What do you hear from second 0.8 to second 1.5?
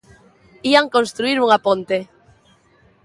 construír